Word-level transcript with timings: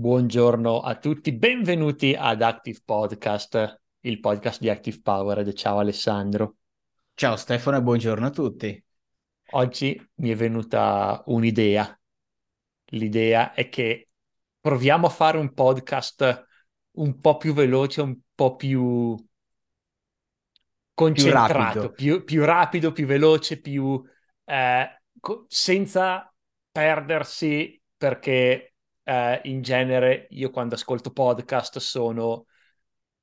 Buongiorno 0.00 0.80
a 0.80 0.96
tutti, 0.96 1.30
benvenuti 1.30 2.16
ad 2.18 2.40
Active 2.40 2.80
Podcast, 2.82 3.82
il 4.00 4.18
podcast 4.18 4.58
di 4.58 4.70
Active 4.70 4.98
Powered. 5.02 5.52
Ciao 5.52 5.78
Alessandro. 5.78 6.56
Ciao 7.12 7.36
Stefano 7.36 7.76
e 7.76 7.82
buongiorno 7.82 8.24
a 8.24 8.30
tutti. 8.30 8.82
Oggi 9.50 10.10
mi 10.14 10.30
è 10.30 10.34
venuta 10.34 11.22
un'idea. 11.26 12.00
L'idea 12.92 13.52
è 13.52 13.68
che 13.68 14.08
proviamo 14.58 15.06
a 15.06 15.10
fare 15.10 15.36
un 15.36 15.52
podcast 15.52 16.46
un 16.92 17.20
po' 17.20 17.36
più 17.36 17.52
veloce, 17.52 18.00
un 18.00 18.16
po' 18.34 18.56
più 18.56 19.14
concentrato, 20.94 21.52
più 21.52 21.58
rapido, 21.58 21.90
più, 21.92 22.24
più, 22.24 22.44
rapido, 22.46 22.92
più 22.92 23.04
veloce, 23.04 23.60
più 23.60 24.02
eh, 24.46 25.02
co- 25.20 25.44
senza 25.46 26.34
perdersi 26.72 27.78
perché 27.98 28.69
eh, 29.10 29.40
in 29.44 29.60
genere 29.60 30.28
io 30.30 30.50
quando 30.50 30.76
ascolto 30.76 31.10
podcast 31.10 31.78
sono, 31.78 32.46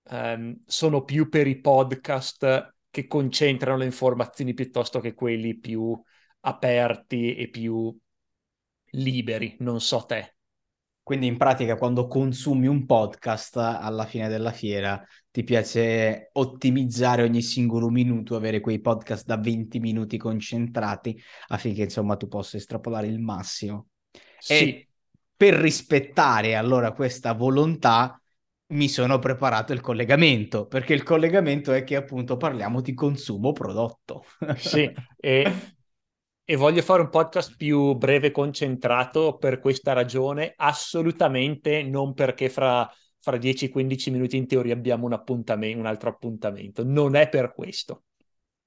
ehm, 0.10 0.60
sono 0.66 1.04
più 1.06 1.30
per 1.30 1.48
i 1.48 1.62
podcast 1.62 2.76
che 2.90 3.08
concentrano 3.08 3.78
le 3.78 3.86
informazioni 3.86 4.54
piuttosto 4.54 5.00
che 5.00 5.14
quelli 5.14 5.58
più 5.58 5.98
aperti 6.42 7.36
e 7.36 7.50
più 7.50 7.98
liberi, 8.92 9.56
non 9.60 9.80
so 9.80 10.04
te. 10.06 10.36
Quindi 11.04 11.28
in 11.28 11.38
pratica 11.38 11.78
quando 11.78 12.08
consumi 12.08 12.68
un 12.68 12.86
podcast 12.86 13.56
alla 13.56 14.06
fine 14.06 14.28
della 14.28 14.52
fiera 14.52 15.02
ti 15.32 15.46
piace 15.46 16.32
ottimizzare 16.34 17.24
ogni 17.24 17.42
singolo 17.42 17.88
minuto, 17.88 18.36
avere 18.36 18.60
quei 18.60 18.82
podcast 18.82 19.26
da 19.26 19.38
20 19.38 19.80
minuti 19.80 20.18
concentrati 20.18 21.18
affinché 21.48 21.84
insomma 21.84 22.18
tu 22.18 22.28
possa 22.28 22.58
estrapolare 22.58 23.08
il 23.08 23.20
massimo. 23.20 23.88
Sì. 24.38 24.54
E 24.54 24.87
per 25.38 25.54
rispettare 25.54 26.56
allora 26.56 26.92
questa 26.92 27.34
volontà 27.34 28.20
mi 28.70 28.90
sono 28.90 29.20
preparato 29.20 29.72
il 29.72 29.82
collegamento, 29.82 30.66
perché 30.66 30.94
il 30.94 31.04
collegamento 31.04 31.72
è 31.72 31.84
che 31.84 31.96
appunto 31.96 32.36
parliamo 32.36 32.82
di 32.82 32.94
consumo 32.94 33.54
prodotto. 33.54 34.26
sì, 34.58 34.92
e, 35.16 35.76
e 36.44 36.56
voglio 36.56 36.82
fare 36.82 37.02
un 37.02 37.10
podcast 37.10 37.56
più 37.56 37.94
breve 37.94 38.28
e 38.28 38.32
concentrato 38.32 39.38
per 39.38 39.60
questa 39.60 39.94
ragione, 39.94 40.54
assolutamente 40.58 41.84
non 41.84 42.14
perché 42.14 42.50
fra, 42.50 42.90
fra 43.20 43.38
10-15 43.38 44.12
minuti 44.12 44.36
in 44.36 44.48
teoria 44.48 44.74
abbiamo 44.74 45.06
un, 45.06 45.14
appuntamento, 45.14 45.80
un 45.80 45.86
altro 45.86 46.10
appuntamento, 46.10 46.84
non 46.84 47.16
è 47.16 47.30
per 47.30 47.54
questo. 47.54 48.04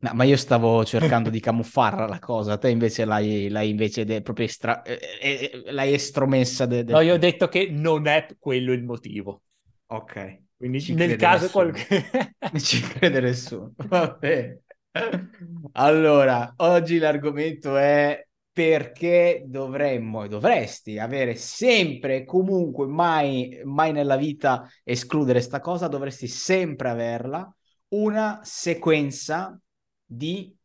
No, 0.02 0.12
ma 0.14 0.24
io 0.24 0.36
stavo 0.36 0.82
cercando 0.84 1.28
di 1.28 1.40
camuffarla 1.40 2.06
la 2.06 2.18
cosa, 2.18 2.56
te 2.56 2.70
invece 2.70 3.04
l'hai, 3.04 3.48
l'hai 3.50 3.68
invece 3.68 4.04
de- 4.04 4.22
proprio 4.22 4.46
estra- 4.46 4.80
eh, 4.82 4.98
eh, 5.20 5.50
eh 5.64 5.72
l'hai 5.72 5.92
estromessa. 5.92 6.64
De- 6.64 6.84
de- 6.84 6.92
no, 6.92 7.00
io 7.00 7.14
ho 7.14 7.18
detto 7.18 7.48
che 7.48 7.68
non 7.70 8.06
è 8.06 8.26
quello 8.38 8.72
il 8.72 8.82
motivo. 8.82 9.42
Ok. 9.88 10.38
Quindi 10.56 10.80
Ci 10.80 10.94
nel 10.94 11.16
caso 11.16 11.50
qualche... 11.50 12.06
Ci 12.56 12.80
crede 12.80 13.20
nessuno. 13.20 13.74
Vabbè. 13.76 14.58
Allora, 15.72 16.54
oggi 16.56 16.98
l'argomento 16.98 17.76
è 17.76 18.26
perché 18.52 19.44
dovremmo 19.46 20.24
e 20.24 20.28
dovresti 20.28 20.98
avere 20.98 21.34
sempre, 21.34 22.24
comunque, 22.24 22.86
mai, 22.86 23.60
mai 23.64 23.92
nella 23.92 24.16
vita 24.16 24.68
escludere 24.82 25.40
sta 25.40 25.60
cosa, 25.60 25.88
dovresti 25.88 26.26
sempre 26.26 26.88
averla, 26.88 27.54
una 27.88 28.40
sequenza 28.42 29.58
di 30.12 30.56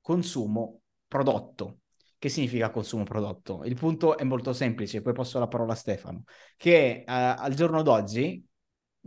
consumo 0.00 0.80
prodotto. 1.06 1.80
Che 2.18 2.28
significa 2.30 2.70
consumo 2.70 3.04
prodotto? 3.04 3.64
Il 3.64 3.74
punto 3.74 4.16
è 4.16 4.24
molto 4.24 4.54
semplice, 4.54 5.02
poi 5.02 5.12
passo 5.12 5.38
la 5.38 5.46
parola 5.46 5.74
a 5.74 5.76
Stefano, 5.76 6.24
che 6.56 7.00
eh, 7.00 7.04
al 7.06 7.52
giorno 7.54 7.82
d'oggi 7.82 8.42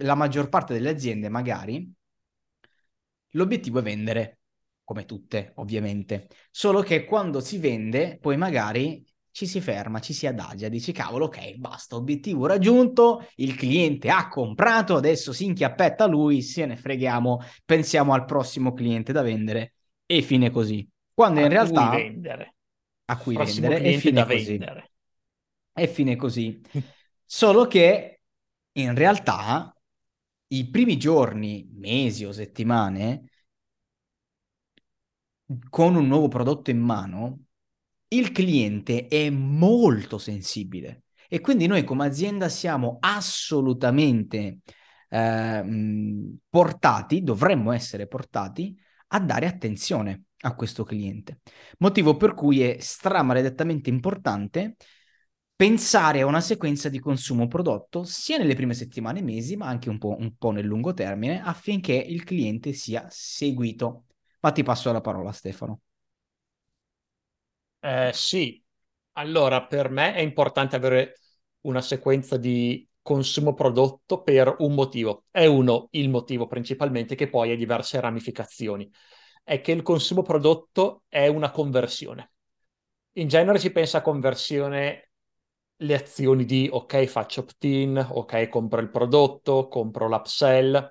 la 0.02 0.14
maggior 0.14 0.50
parte 0.50 0.74
delle 0.74 0.90
aziende 0.90 1.30
magari 1.30 1.92
l'obiettivo 3.32 3.80
è 3.80 3.82
vendere, 3.82 4.40
come 4.84 5.06
tutte 5.06 5.54
ovviamente, 5.56 6.28
solo 6.52 6.82
che 6.82 7.06
quando 7.06 7.40
si 7.40 7.58
vende 7.58 8.20
poi 8.22 8.38
magari 8.38 9.04
ci 9.32 9.48
si 9.48 9.62
ferma, 9.62 10.00
ci 10.00 10.14
si 10.14 10.28
adagia, 10.28 10.70
dici 10.70 10.92
cavolo, 10.92 11.26
ok, 11.26 11.56
basta, 11.56 11.96
obiettivo 11.96 12.46
raggiunto, 12.46 13.28
il 13.36 13.56
cliente 13.56 14.10
ha 14.10 14.28
comprato, 14.30 14.96
adesso 14.96 15.34
si 15.34 15.46
inchiappetta 15.46 16.06
lui, 16.06 16.42
se 16.42 16.66
ne 16.66 16.76
freghiamo, 16.76 17.42
pensiamo 17.66 18.14
al 18.14 18.26
prossimo 18.26 18.74
cliente 18.74 19.12
da 19.12 19.22
vendere 19.22 19.74
e 20.08 20.22
fine 20.24 20.50
così. 20.50 20.88
Quando 21.14 21.42
a 21.42 21.44
in 21.44 21.50
realtà... 21.50 21.90
Cui 21.90 21.98
vendere. 22.02 22.56
A 23.06 23.18
cui 23.18 23.36
Prossimo 23.36 23.68
vendere 23.68 23.94
e 23.94 23.98
fine 24.00 24.26
così. 24.26 24.46
Vendere. 24.46 24.92
E 25.74 25.88
fine 25.88 26.16
così. 26.16 26.62
Solo 27.24 27.68
che 27.68 28.22
in 28.72 28.96
realtà 28.96 29.76
i 30.48 30.70
primi 30.70 30.98
giorni, 30.98 31.70
mesi 31.74 32.26
o 32.26 32.32
settimane, 32.32 33.30
con 35.70 35.96
un 35.96 36.08
nuovo 36.08 36.28
prodotto 36.28 36.72
in 36.72 36.80
mano, 36.80 37.40
il 38.10 38.32
cliente 38.32 39.08
è 39.08 39.30
molto 39.30 40.18
sensibile 40.18 41.04
e 41.28 41.42
quindi 41.42 41.68
noi 41.68 41.84
come 41.84 42.06
azienda 42.06 42.48
siamo 42.48 42.98
assolutamente 43.02 44.60
eh, 45.10 46.36
portati, 46.50 47.24
dovremmo 47.24 47.72
essere 47.72 48.08
portati 48.08 48.78
a 49.08 49.20
dare 49.20 49.46
attenzione 49.48 50.26
a 50.42 50.56
questo 50.56 50.84
cliente. 50.84 51.40
Motivo 51.80 52.16
per 52.18 52.34
cui 52.34 52.62
è 52.62 52.78
stramaledettamente 52.80 53.90
importante 53.90 54.76
pensare 55.56 56.22
a 56.22 56.26
una 56.26 56.42
sequenza 56.42 56.88
di 56.90 57.00
consumo 57.00 57.48
prodotto 57.48 58.04
sia 58.04 58.38
nelle 58.38 58.56
prime 58.56 58.74
settimane 58.74 59.20
e 59.20 59.24
mesi, 59.24 59.56
ma 59.58 59.68
anche 59.68 59.90
un 59.90 59.98
po', 59.98 60.16
un 60.18 60.36
po' 60.38 60.52
nel 60.52 60.66
lungo 60.66 60.94
termine, 60.94 61.42
affinché 61.42 61.94
il 61.94 62.24
cliente 62.24 62.74
sia 62.74 63.08
seguito. 63.10 64.06
Ma 64.42 64.52
ti 64.52 64.64
passo 64.64 64.92
la 64.92 65.02
parola, 65.02 65.32
Stefano. 65.32 65.82
Eh, 67.80 68.12
sì, 68.14 68.62
allora 69.14 69.66
per 69.66 69.90
me 69.90 70.14
è 70.14 70.20
importante 70.20 70.76
avere 70.76 71.20
una 71.62 71.82
sequenza 71.82 72.38
di 72.38 72.87
consumo 73.08 73.54
prodotto 73.54 74.22
per 74.22 74.54
un 74.60 74.74
motivo. 74.74 75.24
È 75.32 75.46
uno 75.46 75.88
il 75.92 76.10
motivo 76.10 76.46
principalmente 76.46 77.16
che 77.16 77.30
poi 77.30 77.54
ha 77.54 77.56
diverse 77.56 78.02
ramificazioni. 78.02 78.92
È 79.46 79.62
che 79.62 79.72
il 79.72 79.82
consumo 79.82 80.24
prodotto 80.24 81.04
è 81.08 81.28
una 81.28 81.52
conversione. 81.52 82.34
In 83.14 83.30
genere 83.30 83.60
si 83.60 83.72
pensa 83.72 84.00
a 84.00 84.02
conversione 84.02 85.12
le 85.78 85.94
azioni 85.94 86.44
di 86.44 86.68
ok, 86.70 87.06
faccio 87.06 87.42
opt-in, 87.42 88.06
ok, 88.12 88.50
compro 88.50 88.82
il 88.82 88.90
prodotto, 88.90 89.70
compro 89.70 90.10
l'upsell, 90.10 90.90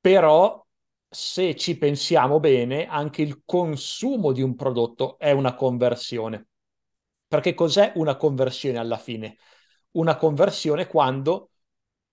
però 0.00 0.66
se 1.06 1.54
ci 1.54 1.76
pensiamo 1.76 2.40
bene, 2.40 2.86
anche 2.86 3.20
il 3.20 3.42
consumo 3.44 4.32
di 4.32 4.40
un 4.40 4.54
prodotto 4.54 5.18
è 5.18 5.32
una 5.32 5.54
conversione. 5.54 6.46
Perché 7.28 7.52
cos'è 7.52 7.92
una 7.96 8.16
conversione 8.16 8.78
alla 8.78 8.96
fine? 8.96 9.36
Una 9.92 10.16
conversione 10.16 10.86
quando 10.86 11.50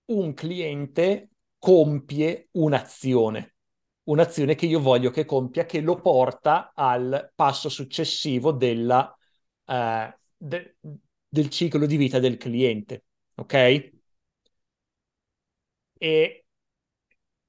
un 0.06 0.34
cliente 0.34 1.30
compie 1.58 2.48
un'azione, 2.52 3.54
un'azione 4.04 4.54
che 4.54 4.66
io 4.66 4.80
voglio 4.80 5.10
che 5.10 5.24
compia, 5.24 5.66
che 5.66 5.80
lo 5.80 5.96
porta 6.00 6.72
al 6.74 7.32
passo 7.34 7.68
successivo 7.68 8.52
della, 8.52 9.14
eh, 9.66 10.18
de- 10.36 10.76
del 11.28 11.48
ciclo 11.50 11.86
di 11.86 11.96
vita 11.96 12.18
del 12.18 12.36
cliente. 12.36 13.04
Ok? 13.36 13.90
E 16.00 16.44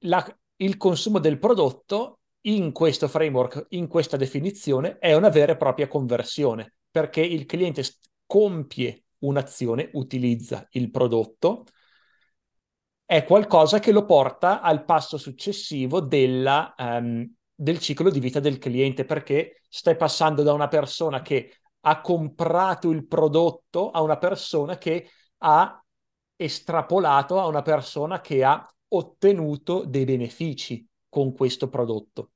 la, 0.00 0.38
il 0.56 0.76
consumo 0.76 1.18
del 1.18 1.38
prodotto 1.38 2.20
in 2.42 2.72
questo 2.72 3.08
framework, 3.08 3.66
in 3.70 3.86
questa 3.86 4.16
definizione, 4.16 4.98
è 4.98 5.14
una 5.14 5.28
vera 5.28 5.52
e 5.52 5.56
propria 5.56 5.88
conversione, 5.88 6.74
perché 6.90 7.20
il 7.20 7.44
cliente 7.46 7.82
compie 8.26 9.04
un'azione, 9.20 9.90
utilizza 9.94 10.66
il 10.72 10.90
prodotto, 10.90 11.64
è 13.04 13.24
qualcosa 13.24 13.80
che 13.80 13.90
lo 13.90 14.04
porta 14.04 14.60
al 14.60 14.84
passo 14.84 15.18
successivo 15.18 16.00
della, 16.00 16.74
um, 16.78 17.28
del 17.52 17.78
ciclo 17.80 18.08
di 18.10 18.20
vita 18.20 18.38
del 18.40 18.58
cliente, 18.58 19.04
perché 19.04 19.62
stai 19.68 19.96
passando 19.96 20.42
da 20.42 20.52
una 20.52 20.68
persona 20.68 21.20
che 21.22 21.56
ha 21.80 22.00
comprato 22.00 22.90
il 22.90 23.06
prodotto 23.06 23.90
a 23.90 24.00
una 24.02 24.18
persona 24.18 24.78
che 24.78 25.10
ha 25.38 25.82
estrapolato 26.36 27.38
a 27.38 27.46
una 27.46 27.62
persona 27.62 28.20
che 28.20 28.44
ha 28.44 28.66
ottenuto 28.88 29.84
dei 29.84 30.04
benefici 30.04 30.86
con 31.08 31.34
questo 31.34 31.68
prodotto 31.68 32.30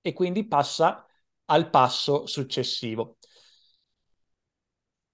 e 0.00 0.12
quindi 0.12 0.46
passa 0.46 1.06
al 1.46 1.70
passo 1.70 2.26
successivo. 2.26 3.18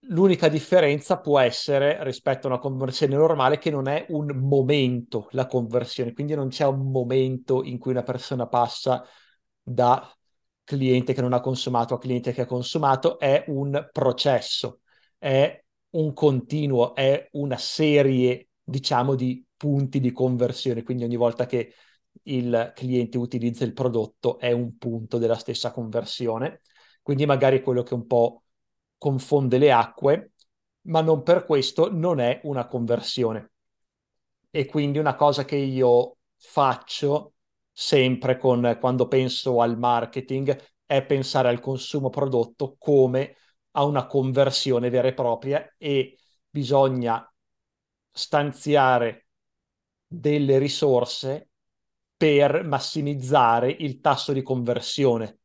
L'unica 0.02 0.48
differenza 0.48 1.18
può 1.18 1.38
essere 1.38 2.02
rispetto 2.04 2.46
a 2.46 2.50
una 2.50 2.60
conversione 2.60 3.16
normale 3.16 3.58
che 3.58 3.70
non 3.70 3.88
è 3.88 4.06
un 4.10 4.28
momento 4.38 5.28
la 5.32 5.46
conversione, 5.46 6.12
quindi 6.14 6.34
non 6.34 6.48
c'è 6.48 6.64
un 6.64 6.90
momento 6.90 7.62
in 7.64 7.78
cui 7.78 7.90
una 7.90 8.04
persona 8.04 8.46
passa 8.46 9.04
da 9.62 10.10
cliente 10.64 11.12
che 11.12 11.20
non 11.20 11.32
ha 11.34 11.40
consumato 11.40 11.94
a 11.94 11.98
cliente 11.98 12.32
che 12.32 12.42
ha 12.42 12.46
consumato, 12.46 13.18
è 13.18 13.44
un 13.48 13.88
processo, 13.92 14.80
è 15.18 15.62
un 15.90 16.12
continuo, 16.14 16.94
è 16.94 17.28
una 17.32 17.58
serie, 17.58 18.48
diciamo, 18.62 19.14
di 19.14 19.44
punti 19.56 20.00
di 20.00 20.12
conversione, 20.12 20.84
quindi 20.84 21.04
ogni 21.04 21.16
volta 21.16 21.44
che 21.44 21.74
il 22.22 22.72
cliente 22.74 23.18
utilizza 23.18 23.64
il 23.64 23.72
prodotto 23.74 24.38
è 24.38 24.52
un 24.52 24.76
punto 24.78 25.18
della 25.18 25.36
stessa 25.36 25.70
conversione, 25.72 26.60
quindi 27.02 27.26
magari 27.26 27.62
quello 27.62 27.82
che 27.82 27.94
un 27.94 28.06
po' 28.06 28.44
confonde 28.98 29.58
le 29.58 29.72
acque, 29.72 30.32
ma 30.82 31.00
non 31.00 31.22
per 31.22 31.44
questo 31.44 31.90
non 31.92 32.20
è 32.20 32.40
una 32.44 32.66
conversione. 32.66 33.52
E 34.50 34.66
quindi 34.66 34.98
una 34.98 35.14
cosa 35.14 35.44
che 35.44 35.56
io 35.56 36.16
faccio 36.36 37.34
sempre 37.72 38.36
con, 38.38 38.76
quando 38.80 39.06
penso 39.06 39.60
al 39.60 39.78
marketing 39.78 40.56
è 40.84 41.04
pensare 41.04 41.48
al 41.48 41.60
consumo 41.60 42.10
prodotto 42.10 42.76
come 42.78 43.36
a 43.72 43.84
una 43.84 44.06
conversione 44.06 44.90
vera 44.90 45.08
e 45.08 45.14
propria 45.14 45.74
e 45.76 46.18
bisogna 46.48 47.30
stanziare 48.10 49.26
delle 50.06 50.58
risorse 50.58 51.50
per 52.16 52.64
massimizzare 52.64 53.70
il 53.70 54.00
tasso 54.00 54.32
di 54.32 54.42
conversione 54.42 55.38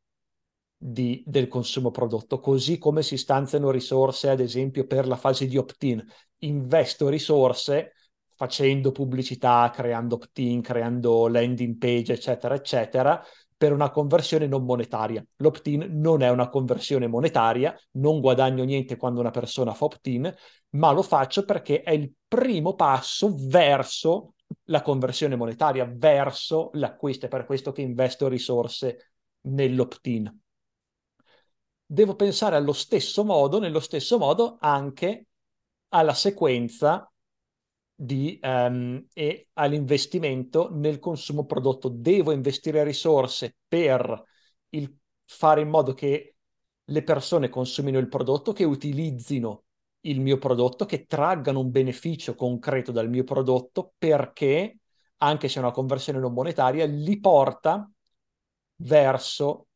di, 0.86 1.22
del 1.26 1.48
consumo 1.48 1.90
prodotto, 1.90 2.40
così 2.40 2.76
come 2.76 3.02
si 3.02 3.16
stanziano 3.16 3.70
risorse, 3.70 4.28
ad 4.28 4.40
esempio, 4.40 4.86
per 4.86 5.06
la 5.06 5.16
fase 5.16 5.46
di 5.46 5.56
opt-in. 5.56 6.04
Investo 6.40 7.08
risorse 7.08 7.92
facendo 8.36 8.92
pubblicità, 8.92 9.70
creando 9.72 10.16
opt-in, 10.16 10.60
creando 10.60 11.28
landing 11.28 11.78
page, 11.78 12.12
eccetera, 12.12 12.54
eccetera, 12.54 13.24
per 13.56 13.72
una 13.72 13.90
conversione 13.90 14.46
non 14.46 14.64
monetaria. 14.64 15.24
L'opt-in 15.36 15.88
non 15.90 16.20
è 16.20 16.28
una 16.28 16.50
conversione 16.50 17.06
monetaria, 17.06 17.74
non 17.92 18.20
guadagno 18.20 18.64
niente 18.64 18.96
quando 18.98 19.20
una 19.20 19.30
persona 19.30 19.72
fa 19.72 19.86
opt-in, 19.86 20.30
ma 20.70 20.92
lo 20.92 21.02
faccio 21.02 21.46
perché 21.46 21.80
è 21.80 21.92
il 21.92 22.12
primo 22.28 22.74
passo 22.74 23.34
verso 23.34 24.34
la 24.64 24.82
conversione 24.82 25.34
monetaria, 25.34 25.90
verso 25.90 26.68
l'acquisto. 26.74 27.24
È 27.24 27.28
per 27.30 27.46
questo 27.46 27.72
che 27.72 27.80
investo 27.80 28.28
risorse 28.28 29.12
nell'opt-in. 29.42 30.42
Devo 31.94 32.16
pensare 32.16 32.56
allo 32.56 32.72
stesso 32.72 33.24
modo, 33.24 33.60
nello 33.60 33.78
stesso 33.78 34.18
modo 34.18 34.56
anche 34.58 35.28
alla 35.90 36.12
sequenza 36.12 37.08
di, 37.94 38.36
um, 38.42 39.06
e 39.12 39.50
all'investimento 39.52 40.70
nel 40.72 40.98
consumo 40.98 41.46
prodotto. 41.46 41.88
Devo 41.88 42.32
investire 42.32 42.82
risorse 42.82 43.54
per 43.68 44.24
il, 44.70 44.92
fare 45.24 45.60
in 45.60 45.68
modo 45.68 45.94
che 45.94 46.34
le 46.82 47.02
persone 47.04 47.48
consumino 47.48 48.00
il 48.00 48.08
prodotto, 48.08 48.52
che 48.52 48.64
utilizzino 48.64 49.62
il 50.00 50.20
mio 50.20 50.38
prodotto, 50.38 50.86
che 50.86 51.06
traggano 51.06 51.60
un 51.60 51.70
beneficio 51.70 52.34
concreto 52.34 52.90
dal 52.90 53.08
mio 53.08 53.22
prodotto 53.22 53.94
perché, 53.96 54.78
anche 55.18 55.48
se 55.48 55.60
è 55.60 55.62
una 55.62 55.70
conversione 55.70 56.18
non 56.18 56.32
monetaria, 56.32 56.86
li 56.86 57.20
porta 57.20 57.88
verso 58.78 59.68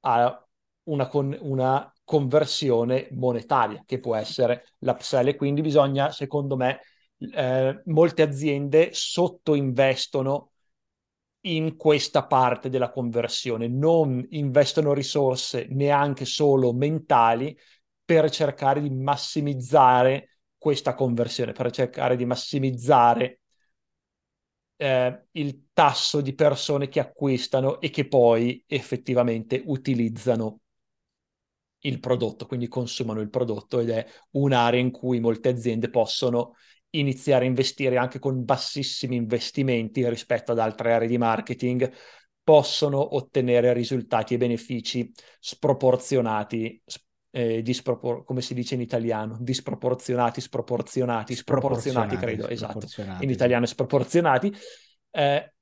a 0.00 0.42
una, 0.88 1.06
con, 1.08 1.36
una 1.40 1.90
conversione 2.04 3.08
monetaria, 3.12 3.82
che 3.86 4.00
può 4.00 4.14
essere 4.14 4.66
l'upsell. 4.78 5.28
E 5.28 5.36
quindi 5.36 5.60
bisogna, 5.60 6.10
secondo 6.10 6.56
me, 6.56 6.80
eh, 7.18 7.82
molte 7.86 8.22
aziende 8.22 8.90
sottoinvestono 8.92 10.52
in 11.42 11.76
questa 11.76 12.26
parte 12.26 12.68
della 12.68 12.90
conversione, 12.90 13.68
non 13.68 14.24
investono 14.30 14.92
risorse 14.92 15.66
neanche 15.70 16.24
solo 16.24 16.72
mentali 16.72 17.56
per 18.04 18.30
cercare 18.30 18.80
di 18.80 18.90
massimizzare 18.90 20.40
questa 20.58 20.94
conversione, 20.94 21.52
per 21.52 21.70
cercare 21.70 22.16
di 22.16 22.24
massimizzare 22.24 23.40
eh, 24.76 25.26
il 25.32 25.66
tasso 25.72 26.20
di 26.20 26.34
persone 26.34 26.88
che 26.88 27.00
acquistano 27.00 27.80
e 27.80 27.90
che 27.90 28.06
poi 28.08 28.62
effettivamente 28.66 29.62
utilizzano 29.66 30.60
il 31.80 32.00
prodotto, 32.00 32.46
quindi 32.46 32.68
consumano 32.68 33.20
il 33.20 33.30
prodotto 33.30 33.80
ed 33.80 33.90
è 33.90 34.06
un'area 34.32 34.80
in 34.80 34.90
cui 34.90 35.20
molte 35.20 35.50
aziende 35.50 35.90
possono 35.90 36.54
iniziare 36.90 37.44
a 37.44 37.48
investire 37.48 37.96
anche 37.98 38.18
con 38.18 38.44
bassissimi 38.44 39.16
investimenti 39.16 40.08
rispetto 40.08 40.52
ad 40.52 40.58
altre 40.58 40.92
aree 40.92 41.08
di 41.08 41.18
marketing, 41.18 41.92
possono 42.42 43.14
ottenere 43.14 43.72
risultati 43.74 44.34
e 44.34 44.38
benefici 44.38 45.12
sproporzionati, 45.38 46.82
eh, 47.30 47.60
dispropor- 47.60 48.24
come 48.24 48.40
si 48.40 48.54
dice 48.54 48.74
in 48.74 48.80
italiano, 48.80 49.36
disproporzionati, 49.38 50.40
sproporzionati, 50.40 51.34
sproporzionati, 51.34 52.16
credo, 52.16 52.48
esatto, 52.48 52.86
in 53.20 53.28
italiano 53.28 53.66
sproporzionati, 53.66 54.50
eh, 55.10 55.52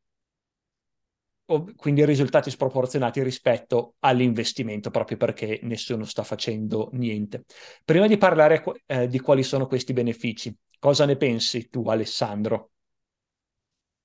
quindi 1.76 2.04
risultati 2.04 2.50
sproporzionati 2.50 3.22
rispetto 3.22 3.94
all'investimento, 4.00 4.90
proprio 4.90 5.16
perché 5.16 5.60
nessuno 5.62 6.04
sta 6.04 6.24
facendo 6.24 6.90
niente. 6.92 7.44
Prima 7.84 8.06
di 8.06 8.18
parlare 8.18 8.62
eh, 8.86 9.06
di 9.06 9.20
quali 9.20 9.42
sono 9.42 9.66
questi 9.66 9.92
benefici, 9.92 10.54
cosa 10.78 11.06
ne 11.06 11.16
pensi 11.16 11.68
tu, 11.68 11.88
Alessandro? 11.88 12.70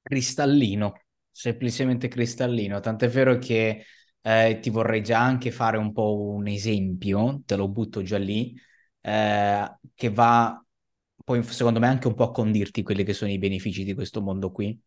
Cristallino, 0.03 1.01
semplicemente 1.29 2.07
cristallino, 2.07 2.79
tant'è 2.79 3.07
vero 3.07 3.37
che 3.37 3.85
eh, 4.21 4.59
ti 4.61 4.69
vorrei 4.69 5.01
già 5.03 5.19
anche 5.19 5.51
fare 5.51 5.77
un 5.77 5.91
po' 5.93 6.19
un 6.19 6.47
esempio, 6.47 7.41
te 7.45 7.55
lo 7.55 7.67
butto 7.67 8.01
già 8.03 8.17
lì, 8.17 8.53
eh, 9.01 9.77
che 9.95 10.09
va 10.09 10.63
poi 11.23 11.43
secondo 11.43 11.79
me 11.79 11.87
anche 11.87 12.07
un 12.07 12.15
po' 12.15 12.25
a 12.25 12.31
condirti 12.31 12.83
quelli 12.83 13.03
che 13.03 13.13
sono 13.13 13.31
i 13.31 13.37
benefici 13.37 13.83
di 13.83 13.93
questo 13.93 14.21
mondo 14.21 14.51
qui 14.51 14.79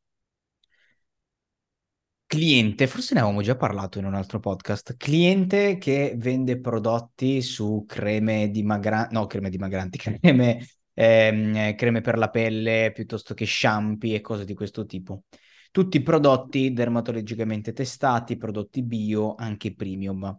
cliente, 2.34 2.88
forse 2.88 3.14
ne 3.14 3.20
avevamo 3.20 3.42
già 3.42 3.54
parlato 3.56 3.98
in 3.98 4.04
un 4.06 4.14
altro 4.14 4.40
podcast, 4.40 4.96
cliente 4.96 5.78
che 5.78 6.14
vende 6.16 6.58
prodotti 6.60 7.40
su 7.42 7.84
creme 7.86 8.50
dimagranti, 8.50 9.14
no, 9.14 9.26
creme 9.26 9.50
dimagranti, 9.50 9.98
creme, 10.20 10.66
ehm, 10.94 11.76
creme 11.76 12.00
per 12.00 12.18
la 12.18 12.30
pelle 12.30 12.90
piuttosto 12.92 13.34
che 13.34 13.46
shampoo 13.46 14.14
e 14.14 14.20
cose 14.20 14.44
di 14.44 14.54
questo 14.54 14.84
tipo. 14.84 15.24
Tutti 15.70 16.02
prodotti 16.02 16.72
dermatologicamente 16.72 17.72
testati, 17.72 18.36
prodotti 18.36 18.82
bio, 18.82 19.34
anche 19.36 19.74
premium. 19.74 20.36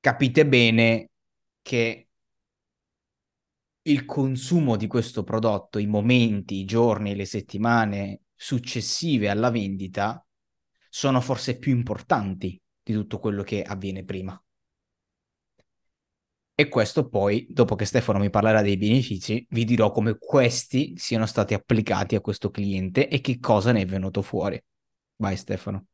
Capite 0.00 0.46
bene 0.46 1.10
che 1.60 2.08
il 3.82 4.04
consumo 4.06 4.76
di 4.76 4.86
questo 4.86 5.22
prodotto, 5.22 5.78
i 5.78 5.86
momenti, 5.86 6.56
i 6.56 6.64
giorni, 6.64 7.14
le 7.14 7.24
settimane 7.26 8.22
successive 8.34 9.28
alla 9.28 9.50
vendita 9.50 10.24
sono 10.90 11.20
forse 11.22 11.56
più 11.56 11.74
importanti 11.74 12.60
di 12.82 12.92
tutto 12.92 13.18
quello 13.18 13.42
che 13.42 13.62
avviene 13.62 14.04
prima. 14.04 14.38
E 16.54 16.68
questo 16.68 17.08
poi, 17.08 17.46
dopo 17.48 17.74
che 17.74 17.86
Stefano 17.86 18.18
mi 18.18 18.28
parlerà 18.28 18.60
dei 18.60 18.76
benefici, 18.76 19.46
vi 19.48 19.64
dirò 19.64 19.90
come 19.90 20.18
questi 20.18 20.94
siano 20.98 21.24
stati 21.24 21.54
applicati 21.54 22.16
a 22.16 22.20
questo 22.20 22.50
cliente 22.50 23.08
e 23.08 23.22
che 23.22 23.38
cosa 23.38 23.72
ne 23.72 23.80
è 23.80 23.86
venuto 23.86 24.20
fuori. 24.20 24.62
Vai 25.16 25.38
Stefano. 25.38 25.86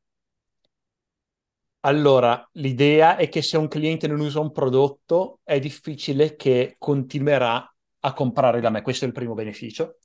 Allora, 1.81 2.49
l'idea 2.55 3.17
è 3.17 3.29
che 3.29 3.43
se 3.43 3.57
un 3.57 3.69
cliente 3.69 4.09
non 4.09 4.19
usa 4.19 4.41
un 4.41 4.51
prodotto, 4.51 5.39
è 5.45 5.61
difficile 5.61 6.35
che 6.35 6.75
continuerà 6.79 7.73
a 8.01 8.13
comprare 8.13 8.61
da 8.61 8.71
me. 8.71 8.83
Questo 8.83 9.05
è 9.05 9.09
il 9.09 9.15
primo 9.15 9.35
beneficio. 9.35 9.99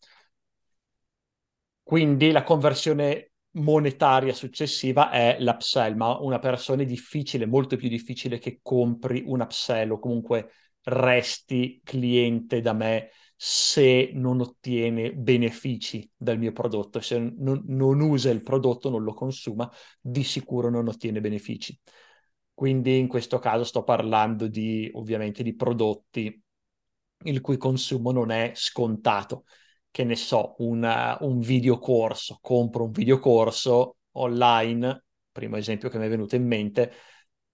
Quindi 1.84 2.32
la 2.32 2.44
conversione 2.44 3.31
monetaria 3.54 4.34
successiva 4.34 5.10
è 5.10 5.38
l'upsell, 5.40 5.96
ma 5.96 6.18
una 6.20 6.40
persona 6.40 6.84
è 6.84 6.86
difficile, 6.86 7.46
molto 7.46 7.76
più 7.76 7.90
difficile 7.90 8.40
che 8.40 8.60
compri 8.62 9.24
un 9.26 9.42
upsell 9.42 9.92
o 9.92 10.00
comunque 10.00 10.52
resti 10.84 11.82
cliente 11.84 12.62
da 12.62 12.74
me 12.74 13.10
se 13.36 14.12
non 14.14 14.40
ottiene 14.40 15.14
benefici 15.14 16.08
dal 16.16 16.38
mio 16.38 16.52
prodotto, 16.52 17.02
se 17.02 17.18
non, 17.20 17.64
non 17.68 18.00
usa 18.00 18.30
il 18.30 18.44
prodotto, 18.44 18.90
non 18.90 19.04
lo 19.04 19.14
consuma, 19.14 19.70
di 20.00 20.24
sicuro 20.24 20.70
non 20.70 20.88
ottiene 20.88 21.22
benefici. 21.22 21.78
Quindi 22.54 23.00
in 23.00 23.08
questo 23.08 23.40
caso 23.40 23.64
sto 23.64 23.84
parlando 23.84 24.48
di 24.48 24.90
ovviamente 24.94 25.42
di 25.42 25.56
prodotti 25.56 26.42
il 27.24 27.42
cui 27.42 27.58
consumo 27.58 28.12
non 28.12 28.30
è 28.30 28.52
scontato 28.54 29.46
che 29.92 30.04
ne 30.04 30.16
so, 30.16 30.56
una, 30.60 31.18
un 31.22 31.40
videocorso, 31.40 32.40
compro 32.42 32.86
un 32.86 32.92
videocorso 32.92 33.98
online, 34.12 35.04
primo 35.32 35.58
esempio 35.58 35.90
che 35.90 35.98
mi 35.98 36.06
è 36.06 36.10
venuto 36.10 36.36
in 36.36 36.48
mente, 36.48 36.92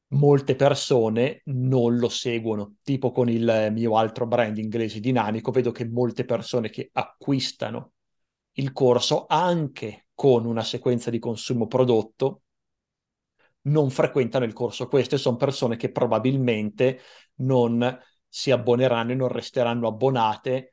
molte 0.10 0.56
persone 0.56 1.42
non 1.46 1.98
lo 1.98 2.10
seguono. 2.10 2.76
Tipo 2.84 3.12
con 3.12 3.30
il 3.30 3.70
mio 3.72 3.98
altro 3.98 4.28
brand 4.28 4.58
inglese 4.58 5.00
dinamico, 5.00 5.52
vedo 5.52 5.72
che 5.72 5.86
molte 5.88 6.24
persone 6.26 6.70
che 6.70 6.90
acquistano 6.94 7.94
il 8.54 8.72
corso 8.72 9.26
anche 9.28 10.08
con 10.14 10.46
una 10.46 10.64
sequenza 10.64 11.10
di 11.10 11.20
consumo 11.20 11.68
prodotto 11.68 12.42
non 13.68 13.90
frequentano 13.90 14.46
il 14.46 14.54
corso. 14.54 14.88
Queste 14.88 15.18
sono 15.18 15.36
persone 15.36 15.76
che 15.76 15.92
probabilmente 15.92 17.00
non 17.36 18.00
si 18.28 18.52
abboneranno 18.52 19.12
e 19.12 19.16
non 19.16 19.28
resteranno 19.28 19.88
abbonate 19.88 20.72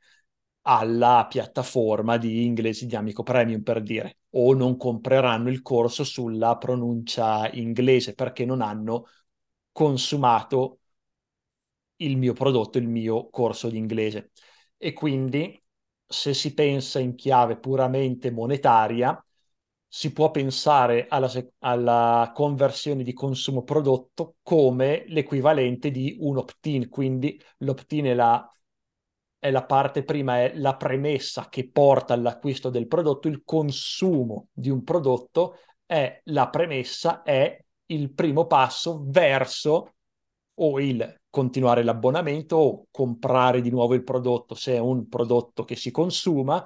alla 0.67 1.27
piattaforma 1.29 2.17
di 2.17 2.43
inglesi 2.45 2.85
di 2.87 2.95
Amico 2.95 3.23
Premium 3.23 3.61
per 3.61 3.81
dire, 3.81 4.19
o 4.31 4.53
non 4.53 4.77
compreranno 4.77 5.49
il 5.49 5.61
corso 5.61 6.03
sulla 6.03 6.57
pronuncia 6.57 7.49
inglese 7.51 8.13
perché 8.15 8.45
non 8.45 8.61
hanno 8.61 9.05
consumato 9.71 10.79
il 11.97 12.17
mio 12.17 12.33
prodotto, 12.33 12.77
il 12.77 12.87
mio 12.87 13.29
corso 13.29 13.69
di 13.69 13.77
inglese. 13.77 14.31
E 14.77 14.93
quindi 14.93 15.61
se 16.05 16.33
si 16.33 16.53
pensa 16.53 16.99
in 16.99 17.15
chiave 17.15 17.57
puramente 17.57 18.31
monetaria, 18.31 19.19
si 19.87 20.11
può 20.11 20.29
pensare 20.31 21.07
alla, 21.07 21.31
alla, 21.59 22.31
conversione 22.33 23.03
di 23.03 23.13
consumo 23.13 23.63
prodotto 23.63 24.35
come 24.43 25.05
l'equivalente 25.07 25.89
di 25.91 26.17
un 26.19 26.37
opt-in, 26.37 26.89
quindi 26.89 27.41
l'opt-in 27.59 28.05
è 28.05 28.13
la, 28.13 28.49
è 29.45 29.51
la 29.51 29.63
parte 29.63 30.03
prima, 30.03 30.39
è 30.39 30.53
la 30.55 30.75
premessa 30.75 31.49
che 31.49 31.69
porta 31.69 32.15
all'acquisto 32.15 32.71
del 32.71 32.87
prodotto, 32.87 33.27
il 33.27 33.43
consumo 33.45 34.47
di 34.51 34.71
un 34.71 34.83
prodotto 34.83 35.59
è 35.85 36.19
la 36.25 36.49
premessa, 36.49 37.21
è 37.21 37.63
il 37.87 38.11
primo 38.11 38.47
passo 38.47 39.03
verso 39.05 39.97
o 40.55 40.79
il 40.79 41.21
continuare 41.29 41.83
l'abbonamento 41.83 42.55
o 42.55 42.87
comprare 42.89 43.61
di 43.61 43.69
nuovo 43.69 43.93
il 43.93 44.03
prodotto 44.03 44.55
se 44.55 44.73
è 44.73 44.79
un 44.79 45.07
prodotto 45.07 45.63
che 45.63 45.75
si 45.75 45.91
consuma 45.91 46.65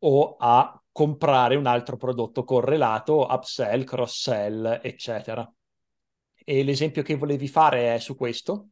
o 0.00 0.34
a 0.36 0.82
comprare 0.90 1.54
un 1.54 1.66
altro 1.66 1.96
prodotto 1.96 2.42
correlato, 2.42 3.24
upsell, 3.30 3.84
cross-sell, 3.84 4.80
eccetera. 4.82 5.48
E 6.34 6.64
l'esempio 6.64 7.04
che 7.04 7.14
volevi 7.14 7.46
fare 7.46 7.94
è 7.94 7.98
su 8.00 8.16
questo? 8.16 8.70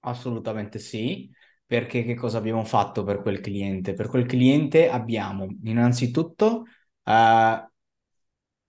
Assolutamente 0.00 0.78
sì, 0.78 1.28
perché 1.68 2.02
che 2.02 2.14
cosa 2.14 2.38
abbiamo 2.38 2.64
fatto 2.64 3.04
per 3.04 3.20
quel 3.20 3.40
cliente? 3.40 3.92
Per 3.92 4.08
quel 4.08 4.24
cliente 4.24 4.88
abbiamo 4.88 5.46
innanzitutto 5.64 6.64
uh, 7.04 7.70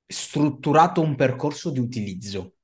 strutturato 0.05 0.99
un 1.01 1.15
percorso 1.15 1.71
di 1.71 1.79
utilizzo, 1.79 2.55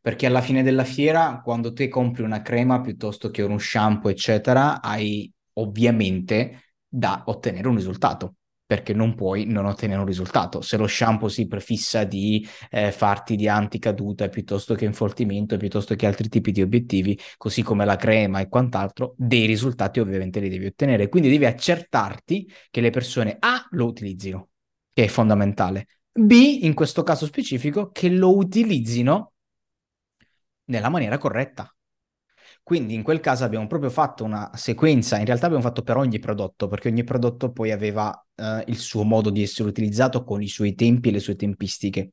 perché 0.00 0.26
alla 0.26 0.42
fine 0.42 0.62
della 0.62 0.84
fiera, 0.84 1.40
quando 1.42 1.72
te 1.72 1.88
compri 1.88 2.22
una 2.22 2.40
crema 2.40 2.80
piuttosto 2.80 3.30
che 3.30 3.42
uno 3.42 3.58
shampoo, 3.58 4.10
eccetera, 4.10 4.80
hai 4.80 5.28
ovviamente 5.54 6.74
da 6.86 7.24
ottenere 7.26 7.66
un 7.66 7.74
risultato 7.74 8.36
perché 8.70 8.92
non 8.92 9.16
puoi 9.16 9.46
non 9.46 9.66
ottenere 9.66 9.98
un 9.98 10.06
risultato. 10.06 10.60
Se 10.60 10.76
lo 10.76 10.86
shampoo 10.86 11.28
si 11.28 11.48
prefissa 11.48 12.04
di 12.04 12.46
eh, 12.70 12.92
farti 12.92 13.34
di 13.34 13.48
anticaduta 13.48 14.28
piuttosto 14.28 14.76
che 14.76 14.84
infoltimento, 14.84 15.56
piuttosto 15.56 15.96
che 15.96 16.06
altri 16.06 16.28
tipi 16.28 16.52
di 16.52 16.62
obiettivi, 16.62 17.18
così 17.36 17.62
come 17.64 17.84
la 17.84 17.96
crema 17.96 18.38
e 18.38 18.46
quant'altro, 18.46 19.14
dei 19.16 19.46
risultati 19.46 19.98
ovviamente 19.98 20.38
li 20.38 20.48
devi 20.48 20.66
ottenere. 20.66 21.08
Quindi 21.08 21.30
devi 21.30 21.46
accertarti 21.46 22.48
che 22.70 22.80
le 22.80 22.90
persone 22.90 23.38
A 23.40 23.66
lo 23.70 23.86
utilizzino, 23.86 24.50
che 24.92 25.02
è 25.02 25.08
fondamentale. 25.08 25.88
B, 26.12 26.60
in 26.62 26.74
questo 26.74 27.02
caso 27.02 27.26
specifico, 27.26 27.90
che 27.90 28.08
lo 28.08 28.36
utilizzino 28.36 29.32
nella 30.66 30.90
maniera 30.90 31.18
corretta. 31.18 31.74
Quindi 32.62 32.94
in 32.94 33.02
quel 33.02 33.20
caso 33.20 33.44
abbiamo 33.44 33.66
proprio 33.66 33.90
fatto 33.90 34.22
una 34.22 34.50
sequenza, 34.54 35.18
in 35.18 35.24
realtà 35.24 35.46
abbiamo 35.46 35.64
fatto 35.64 35.82
per 35.82 35.96
ogni 35.96 36.18
prodotto, 36.18 36.68
perché 36.68 36.88
ogni 36.88 37.02
prodotto 37.02 37.50
poi 37.50 37.72
aveva 37.72 38.10
uh, 38.36 38.62
il 38.66 38.78
suo 38.78 39.02
modo 39.02 39.30
di 39.30 39.42
essere 39.42 39.68
utilizzato 39.68 40.22
con 40.22 40.40
i 40.40 40.48
suoi 40.48 40.74
tempi 40.74 41.08
e 41.08 41.12
le 41.12 41.18
sue 41.20 41.34
tempistiche. 41.34 42.12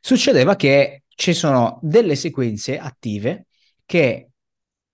Succedeva 0.00 0.54
che 0.54 1.02
ci 1.08 1.34
sono 1.34 1.80
delle 1.82 2.14
sequenze 2.14 2.78
attive 2.78 3.46
che 3.84 4.30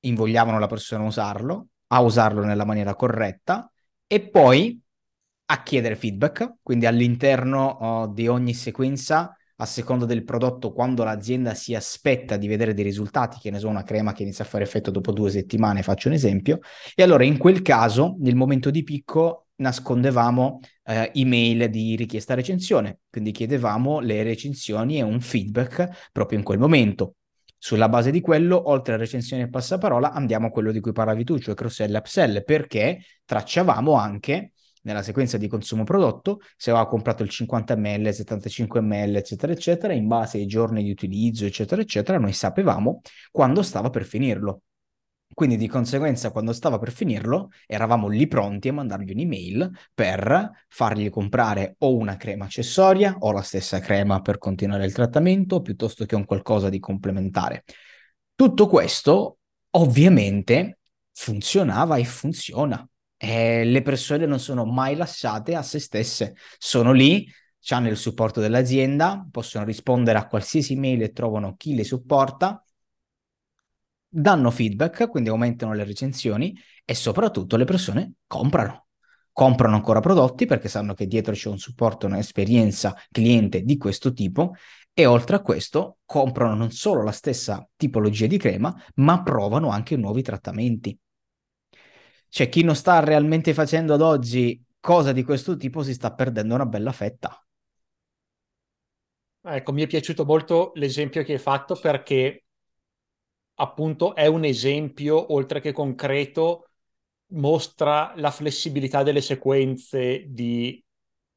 invogliavano 0.01 0.59
la 0.59 0.67
persona 0.67 1.05
a 1.05 1.07
usarlo, 1.07 1.67
a 1.89 2.01
usarlo 2.01 2.45
nella 2.45 2.65
maniera 2.65 2.95
corretta 2.95 3.71
e 4.07 4.21
poi 4.29 4.81
a 5.47 5.63
chiedere 5.63 5.97
feedback, 5.97 6.55
quindi 6.63 6.87
all'interno 6.87 8.05
uh, 8.05 8.15
di 8.15 8.29
ogni 8.29 8.55
sequenza 8.55 9.37
a 9.63 9.67
seconda 9.67 10.05
del 10.05 10.25
prodotto, 10.25 10.73
quando 10.73 11.05
l'azienda 11.05 11.55
si 11.55 11.75
aspetta 11.75 12.37
di 12.37 12.49
vedere 12.49 12.75
dei 12.75 12.83
risultati, 12.83 13.39
che 13.41 13.51
ne 13.51 13.61
so, 13.61 13.69
una 13.69 13.85
crema 13.85 14.13
che 14.13 14.25
inizia 14.25 14.45
a 14.45 14.49
fare 14.49 14.65
effetto 14.65 14.91
dopo 14.91 15.13
due 15.13 15.31
settimane, 15.31 15.83
faccio 15.83 16.09
un 16.09 16.15
esempio, 16.15 16.59
e 16.97 17.03
allora 17.03 17.23
in 17.23 17.39
quel 17.39 17.63
caso, 17.63 18.17
nel 18.19 18.35
momento 18.35 18.71
di 18.71 18.83
picco, 18.83 19.47
nascondevamo 19.57 20.59
eh, 20.85 21.13
email 21.15 21.71
di 21.71 21.95
richiesta 21.95 22.35
recensione, 22.35 22.99
quindi 23.09 23.31
chiedevamo 23.31 24.01
le 24.01 24.25
recensioni 24.25 24.99
e 24.99 25.03
un 25.03 25.21
feedback 25.21 26.11
proprio 26.11 26.39
in 26.39 26.45
quel 26.45 26.59
momento. 26.59 27.15
Sulla 27.57 27.89
base 27.89 28.11
di 28.11 28.21
quello, 28.21 28.69
oltre 28.69 28.95
a 28.95 28.97
recensioni 28.97 29.45
e 29.45 29.49
passaparola, 29.49 30.11
andiamo 30.11 30.49
a 30.49 30.51
quello 30.51 30.73
di 30.73 30.81
cui 30.81 30.91
parlavi 30.91 31.23
tu, 31.23 31.39
cioè 31.39 31.55
cross-sell 31.55 31.95
e 31.95 31.99
upsell, 31.99 32.45
perché 32.45 33.05
tracciavamo 33.25 33.93
anche 33.93 34.52
nella 34.83 35.03
sequenza 35.03 35.37
di 35.39 35.49
consumo 35.49 35.85
prodotto, 35.85 36.41
se 36.57 36.71
aveva 36.71 36.87
comprato 36.87 37.23
il 37.23 37.29
50 37.29 37.77
ml, 37.77 38.13
75 38.13 38.81
ml, 38.81 39.17
eccetera, 39.17 39.53
eccetera, 39.53 39.93
in 39.93 40.07
base 40.07 40.39
ai 40.39 40.47
giorni 40.47 40.83
di 40.83 40.91
utilizzo, 40.91 41.45
eccetera, 41.45 41.81
eccetera, 41.81 42.19
noi 42.19 42.33
sapevamo 42.33 43.01
quando 43.31 43.63
stava 43.63 43.91
per 43.91 44.05
finirlo. 44.05 44.63
Quindi 45.35 45.57
di 45.57 45.67
conseguenza, 45.67 46.31
quando 46.31 46.53
stava 46.53 46.79
per 46.79 46.93
finirlo, 46.93 47.49
eravamo 47.67 48.09
lì 48.09 48.27
pronti 48.27 48.69
a 48.69 48.73
mandargli 48.75 49.13
un'email 49.13 49.71
per 49.95 50.51
fargli 50.69 51.09
comprare 51.09 51.77
o 51.79 51.97
una 51.97 52.17
crema 52.17 52.45
accessoria 52.45 53.17
o 53.19 53.33
la 53.33 53.41
stessa 53.41 53.81
crema 53.81 54.21
per 54.21 54.37
continuare 54.37 54.85
il 54.85 54.93
trattamento, 54.93 55.63
piuttosto 55.63 56.05
che 56.05 56.17
un 56.17 56.27
qualcosa 56.27 56.69
di 56.69 56.79
complementare. 56.79 57.65
Tutto 58.35 58.67
questo 58.67 59.39
ovviamente 59.71 60.81
funzionava 61.13 61.97
e 61.97 62.05
funziona 62.05 62.87
e 63.25 63.63
le 63.63 63.83
persone 63.83 64.27
non 64.27 64.41
sono 64.41 64.65
mai 64.65 64.97
lasciate 64.97 65.55
a 65.55 65.63
se 65.63 65.79
stesse, 65.79 66.35
sono 66.59 66.91
lì, 66.91 67.25
hanno 67.69 67.87
il 67.87 67.97
supporto 67.97 68.41
dell'azienda, 68.41 69.25
possono 69.31 69.65
rispondere 69.65 70.19
a 70.19 70.27
qualsiasi 70.27 70.75
mail 70.75 71.03
e 71.03 71.13
trovano 71.13 71.55
chi 71.55 71.77
le 71.77 71.85
supporta, 71.85 72.67
danno 74.09 74.51
feedback, 74.51 75.09
quindi 75.09 75.29
aumentano 75.29 75.73
le 75.73 75.85
recensioni 75.85 76.53
e 76.85 76.97
soprattutto 76.97 77.57
le 77.57 77.65
persone 77.65 78.15
comprano. 78.27 78.87
Comprano 79.31 79.77
ancora 79.77 80.01
prodotti 80.01 80.45
perché 80.45 80.69
sanno 80.69 80.93
che 80.93 81.07
dietro 81.07 81.33
c'è 81.33 81.49
un 81.49 81.59
supporto, 81.59 82.07
un'esperienza 82.07 82.97
cliente 83.09 83.63
di 83.63 83.77
questo 83.77 84.13
tipo 84.13 84.55
e 84.93 85.07
oltre 85.07 85.37
a 85.37 85.43
questo 85.43 85.99
comprano 86.05 86.57
non 86.57 86.73
solo 86.73 87.05
la 87.05 87.13
stessa 87.13 87.65
tipologia 87.77 88.27
di 88.27 88.37
crema, 88.37 88.75
ma 88.97 89.23
provano 89.23 89.69
anche 89.69 89.97
nuovi 89.97 90.23
trattamenti. 90.23 90.99
Cioè, 92.35 92.49
chi 92.49 92.63
non 92.65 92.75
sta 92.75 92.99
realmente 93.01 93.53
facendo 93.53 93.93
ad 93.93 94.01
oggi 94.01 94.59
cosa 94.81 95.13
di 95.13 95.23
questo 95.23 95.59
tipo 95.59 95.83
si 95.83 95.93
sta 95.93 96.15
perdendo 96.15 96.55
una 96.55 96.65
bella 96.65 96.91
fetta. 96.91 97.45
Ecco, 99.45 99.73
mi 99.73 99.83
è 99.83 99.87
piaciuto 99.87 100.25
molto 100.25 100.73
l'esempio 100.75 101.23
che 101.23 101.35
hai 101.35 101.39
fatto 101.39 101.77
perché 101.77 102.45
appunto 103.55 104.15
è 104.15 104.27
un 104.27 104.45
esempio, 104.45 105.33
oltre 105.33 105.61
che 105.61 105.73
concreto, 105.73 106.71
mostra 107.33 108.13
la 108.17 108.31
flessibilità 108.31 109.03
delle 109.03 109.21
sequenze 109.21 110.25
di 110.29 110.83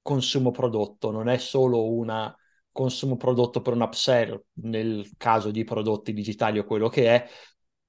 consumo 0.01 0.51
prodotto, 0.51 1.11
non 1.11 1.29
è 1.29 1.37
solo 1.37 1.91
una 1.93 2.35
consumo 2.71 3.15
prodotto 3.15 3.61
per 3.61 3.73
un 3.73 3.81
upsell 3.81 4.37
nel 4.55 5.09
caso 5.17 5.49
di 5.51 5.63
prodotti 5.63 6.11
digitali 6.13 6.59
o 6.59 6.65
quello 6.65 6.89
che 6.89 7.07
è, 7.15 7.29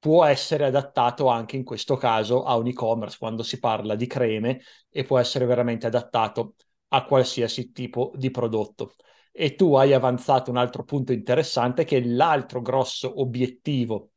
può 0.06 0.24
essere 0.24 0.66
adattato 0.66 1.26
anche 1.26 1.56
in 1.56 1.64
questo 1.64 1.96
caso 1.96 2.44
a 2.44 2.54
un 2.54 2.68
e-commerce 2.68 3.16
quando 3.18 3.42
si 3.42 3.58
parla 3.58 3.96
di 3.96 4.06
creme 4.06 4.60
e 4.88 5.02
può 5.02 5.18
essere 5.18 5.46
veramente 5.46 5.88
adattato 5.88 6.54
a 6.90 7.04
qualsiasi 7.04 7.72
tipo 7.72 8.12
di 8.14 8.30
prodotto. 8.30 8.94
E 9.32 9.56
tu 9.56 9.74
hai 9.74 9.92
avanzato 9.92 10.48
un 10.52 10.58
altro 10.58 10.84
punto 10.84 11.10
interessante 11.12 11.84
che 11.84 11.96
è 11.96 12.04
l'altro 12.04 12.62
grosso 12.62 13.20
obiettivo 13.20 14.12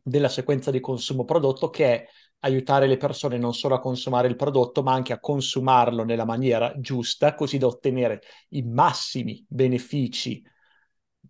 della 0.00 0.28
sequenza 0.28 0.70
di 0.70 0.78
consumo 0.78 1.24
prodotto 1.24 1.68
che 1.68 1.84
è 1.84 2.06
aiutare 2.42 2.86
le 2.86 2.96
persone 2.96 3.38
non 3.38 3.54
solo 3.54 3.74
a 3.74 3.80
consumare 3.80 4.28
il 4.28 4.36
prodotto 4.36 4.84
ma 4.84 4.92
anche 4.92 5.12
a 5.12 5.18
consumarlo 5.18 6.04
nella 6.04 6.24
maniera 6.24 6.72
giusta 6.78 7.34
così 7.34 7.58
da 7.58 7.66
ottenere 7.66 8.20
i 8.50 8.62
massimi 8.62 9.44
benefici 9.48 10.40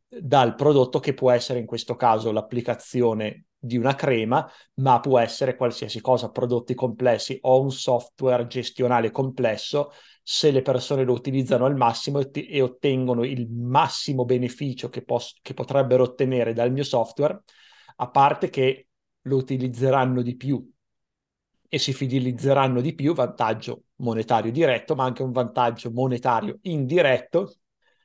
dal 0.09 0.55
prodotto 0.55 1.01
che 1.01 1.15
può 1.15 1.31
essere 1.31 1.59
in 1.59 1.67
questo 1.67 1.95
caso 1.95 2.33
l'applicazione 2.33 3.45
di 3.59 3.77
una 3.77 3.95
crema, 3.95 4.49
ma 4.75 5.01
può 5.01 5.19
essere 5.19 5.57
qualsiasi 5.57 6.01
cosa, 6.01 6.31
prodotti 6.31 6.75
complessi 6.75 7.39
o 7.43 7.61
un 7.61 7.71
software 7.71 8.47
gestionale 8.47 9.11
complesso, 9.11 9.93
se 10.23 10.51
le 10.51 10.63
persone 10.63 11.05
lo 11.05 11.13
utilizzano 11.13 11.65
al 11.65 11.77
massimo 11.77 12.21
e, 12.21 12.61
ottengono 12.63 13.25
il 13.25 13.51
massimo 13.51 14.25
beneficio 14.25 14.89
che, 14.89 15.03
pos- 15.03 15.39
che 15.43 15.55
potrebbero 15.55 16.05
ottenere 16.05 16.53
dal 16.53 16.73
mio 16.73 16.85
software, 16.85 17.43
a 17.97 18.09
parte 18.11 18.49
che 18.49 18.89
lo 19.23 19.37
utilizzeranno 19.37 20.23
di 20.23 20.37
più 20.37 20.73
e 21.71 21.79
si 21.79 21.93
fidelizzeranno 21.93 22.81
di 22.81 22.95
più, 22.95 23.13
vantaggio 23.13 23.83
monetario 23.97 24.53
diretto, 24.53 24.95
ma 24.95 25.05
anche 25.05 25.23
un 25.23 25.33
vantaggio 25.33 25.91
monetario 25.91 26.59
indiretto 26.63 27.53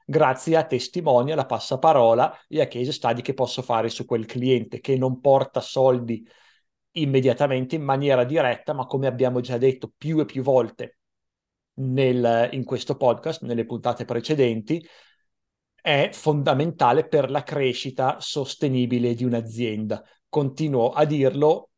grazie 0.06 0.56
a 0.58 0.66
testimoni, 0.66 1.32
alla 1.32 1.46
passaparola 1.46 2.46
e 2.48 2.62
a 2.62 2.68
case 2.68 2.92
study 2.92 3.22
che 3.22 3.34
posso 3.34 3.62
fare 3.62 3.90
su 3.90 4.06
quel 4.06 4.26
cliente 4.26 4.80
che 4.80 4.98
non 4.98 5.20
porta 5.20 5.62
soldi 5.62 6.26
immediatamente 6.92 7.76
in 7.76 7.84
maniera 7.84 8.24
diretta, 8.24 8.74
ma 8.74 8.86
come 8.86 9.08
abbiamo 9.08 9.40
già 9.40 9.58
detto 9.58 9.92
più 9.96 10.20
e 10.20 10.26
più 10.26 10.44
volte 10.44 10.98
nel, 11.76 12.50
in 12.52 12.64
questo 12.64 12.96
podcast, 12.96 13.44
nelle 13.44 13.66
puntate 13.66 14.06
precedenti, 14.06 14.86
è 15.82 16.10
fondamentale 16.14 17.08
per 17.08 17.30
la 17.30 17.44
crescita 17.44 18.18
sostenibile 18.20 19.14
di 19.16 19.24
un'azienda. 19.24 20.04
Continuo 20.30 20.92
a 20.92 21.06
dirlo, 21.06 21.72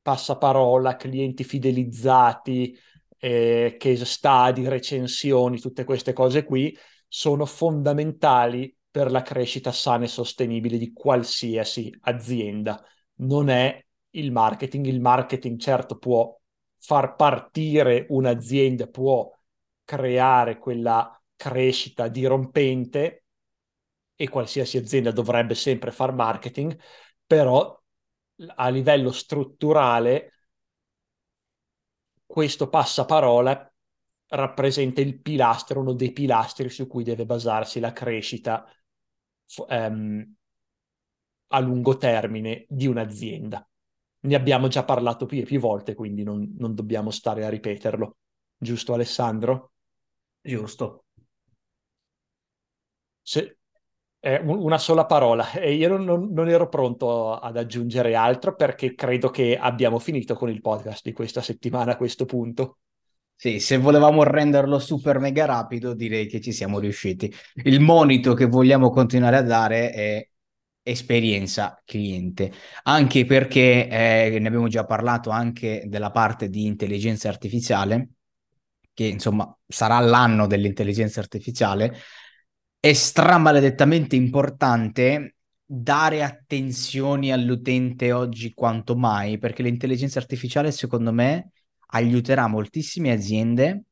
passaparola, 0.00 0.96
clienti 0.96 1.44
fidelizzati, 1.44 2.78
eh, 3.18 3.76
case 3.78 4.04
study, 4.04 4.66
recensioni, 4.68 5.58
tutte 5.58 5.84
queste 5.84 6.12
cose 6.12 6.44
qui 6.44 6.76
sono 7.08 7.46
fondamentali 7.46 8.74
per 8.90 9.10
la 9.10 9.22
crescita 9.22 9.72
sana 9.72 10.04
e 10.04 10.08
sostenibile 10.08 10.78
di 10.78 10.92
qualsiasi 10.92 11.92
azienda. 12.02 12.82
Non 13.16 13.48
è 13.48 13.84
il 14.10 14.30
marketing. 14.30 14.86
Il 14.86 15.00
marketing 15.00 15.58
certo 15.58 15.98
può 15.98 16.36
far 16.78 17.16
partire 17.16 18.06
un'azienda, 18.10 18.86
può 18.86 19.30
creare 19.84 20.58
quella 20.58 21.20
crescita 21.34 22.08
dirompente 22.08 23.24
e 24.14 24.28
qualsiasi 24.28 24.76
azienda 24.76 25.10
dovrebbe 25.12 25.54
sempre 25.54 25.90
far 25.92 26.12
marketing, 26.12 26.78
però 27.24 27.80
a 28.56 28.68
livello 28.68 29.12
strutturale 29.12 30.32
questo 32.26 32.68
passaparola 32.68 33.67
rappresenta 34.28 35.00
il 35.00 35.20
pilastro, 35.20 35.80
uno 35.80 35.92
dei 35.92 36.12
pilastri 36.12 36.68
su 36.68 36.86
cui 36.86 37.04
deve 37.04 37.24
basarsi 37.24 37.80
la 37.80 37.92
crescita 37.92 38.66
um, 39.68 40.34
a 41.48 41.58
lungo 41.60 41.96
termine 41.96 42.66
di 42.68 42.86
un'azienda. 42.86 43.66
Ne 44.20 44.34
abbiamo 44.34 44.68
già 44.68 44.84
parlato 44.84 45.26
più 45.26 45.38
e 45.38 45.44
più 45.44 45.60
volte, 45.60 45.94
quindi 45.94 46.22
non, 46.22 46.54
non 46.58 46.74
dobbiamo 46.74 47.10
stare 47.10 47.44
a 47.44 47.48
ripeterlo. 47.48 48.16
Giusto 48.56 48.92
Alessandro? 48.92 49.72
Giusto. 50.40 51.04
Se, 53.22 53.58
eh, 54.20 54.40
una 54.40 54.78
sola 54.78 55.06
parola 55.06 55.52
e 55.52 55.74
io 55.74 55.96
non, 55.96 56.32
non, 56.32 56.48
ero 56.48 56.68
pronto 56.68 57.34
ad 57.34 57.56
aggiungere 57.56 58.14
altro 58.14 58.54
perché 58.56 58.94
credo 58.94 59.30
che 59.30 59.56
abbiamo 59.56 59.98
finito 59.98 60.34
con 60.34 60.48
il 60.50 60.60
podcast 60.60 61.02
di 61.04 61.12
questa 61.12 61.40
settimana 61.42 61.92
a 61.92 61.96
questo 61.96 62.24
punto. 62.24 62.78
Sì, 63.40 63.60
se 63.60 63.76
volevamo 63.78 64.24
renderlo 64.24 64.80
super 64.80 65.20
mega 65.20 65.44
rapido, 65.44 65.94
direi 65.94 66.26
che 66.26 66.40
ci 66.40 66.50
siamo 66.52 66.80
riusciti. 66.80 67.32
Il 67.62 67.78
monito 67.80 68.34
che 68.34 68.46
vogliamo 68.46 68.90
continuare 68.90 69.36
a 69.36 69.42
dare 69.42 69.92
è 69.92 70.28
esperienza 70.82 71.80
cliente, 71.84 72.50
anche 72.84 73.24
perché 73.26 73.88
eh, 73.88 74.38
ne 74.40 74.48
abbiamo 74.48 74.66
già 74.66 74.84
parlato 74.84 75.30
anche 75.30 75.84
della 75.86 76.10
parte 76.10 76.48
di 76.50 76.66
intelligenza 76.66 77.28
artificiale, 77.28 78.08
che 78.92 79.04
insomma 79.04 79.56
sarà 79.68 80.00
l'anno 80.00 80.48
dell'intelligenza 80.48 81.20
artificiale, 81.20 81.96
è 82.80 82.92
stramaledettamente 82.92 84.16
importante 84.16 85.36
dare 85.64 86.24
attenzioni 86.24 87.30
all'utente 87.32 88.10
oggi 88.10 88.52
quanto 88.52 88.96
mai, 88.96 89.38
perché 89.38 89.62
l'intelligenza 89.62 90.18
artificiale 90.18 90.72
secondo 90.72 91.12
me 91.12 91.50
aiuterà 91.90 92.46
moltissime 92.46 93.12
aziende 93.12 93.84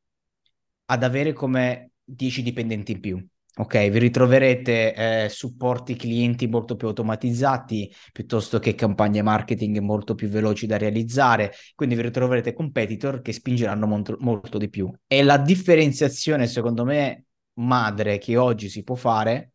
ad 0.85 1.03
avere 1.03 1.33
come 1.33 1.91
10 2.03 2.41
dipendenti 2.43 2.93
in 2.93 2.99
più. 2.99 3.27
Ok, 3.59 3.89
vi 3.89 3.97
ritroverete 3.97 4.93
eh, 5.23 5.29
supporti 5.29 5.95
clienti 5.95 6.45
molto 6.47 6.75
più 6.75 6.87
automatizzati 6.87 7.91
piuttosto 8.11 8.59
che 8.59 8.75
campagne 8.75 9.23
marketing 9.23 9.79
molto 9.79 10.13
più 10.13 10.27
veloci 10.27 10.67
da 10.67 10.77
realizzare, 10.77 11.51
quindi 11.73 11.95
vi 11.95 12.03
ritroverete 12.03 12.53
competitor 12.53 13.21
che 13.23 13.33
spingeranno 13.33 13.87
molto, 13.87 14.15
molto 14.19 14.59
di 14.59 14.69
più. 14.69 14.91
E 15.07 15.23
la 15.23 15.37
differenziazione, 15.37 16.45
secondo 16.45 16.85
me, 16.85 17.25
madre 17.53 18.19
che 18.19 18.37
oggi 18.37 18.69
si 18.69 18.83
può 18.83 18.93
fare 18.93 19.53